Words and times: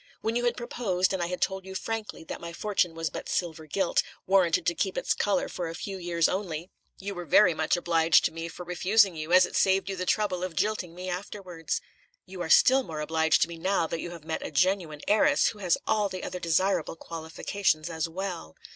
When 0.21 0.35
you 0.35 0.45
had 0.45 0.57
proposed, 0.57 1.13
and 1.13 1.21
I 1.21 1.27
had 1.27 1.41
told 1.41 1.63
you 1.63 1.75
frankly 1.75 2.23
that 2.23 2.41
my 2.41 2.53
fortune 2.53 2.95
was 2.95 3.11
but 3.11 3.29
silver 3.29 3.67
gilt, 3.67 4.01
warranted 4.25 4.65
to 4.65 4.73
keep 4.73 4.97
its 4.97 5.13
colour 5.13 5.47
for 5.47 5.69
a 5.69 5.75
few 5.75 5.95
years 5.99 6.27
only, 6.27 6.71
you 6.97 7.13
were 7.13 7.23
very 7.25 7.53
much 7.53 7.77
obliged 7.77 8.25
to 8.25 8.31
me 8.31 8.47
for 8.47 8.63
refusing 8.63 9.15
you, 9.15 9.31
as 9.31 9.45
it 9.45 9.55
saved 9.55 9.89
you 9.91 9.95
the 9.95 10.07
trouble 10.07 10.43
of 10.43 10.55
jilting 10.55 10.95
me 10.95 11.07
afterwards. 11.07 11.81
You 12.25 12.41
are 12.41 12.49
still 12.49 12.81
more 12.81 12.99
obliged 12.99 13.43
to 13.43 13.47
me 13.47 13.57
now 13.59 13.85
that 13.85 14.01
you 14.01 14.09
have 14.09 14.23
met 14.25 14.41
a 14.43 14.49
genuine 14.49 15.01
heiress 15.07 15.49
who 15.49 15.59
has 15.59 15.77
all 15.85 16.05
other 16.11 16.39
desirable 16.39 16.95
qualifications 16.95 17.87
as 17.87 18.09
well." 18.09 18.55